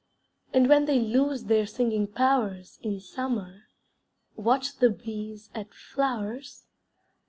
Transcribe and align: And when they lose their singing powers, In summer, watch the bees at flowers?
And 0.51 0.67
when 0.67 0.85
they 0.85 0.99
lose 0.99 1.43
their 1.43 1.67
singing 1.67 2.07
powers, 2.07 2.79
In 2.81 2.99
summer, 2.99 3.65
watch 4.35 4.77
the 4.77 4.89
bees 4.89 5.51
at 5.53 5.75
flowers? 5.75 6.65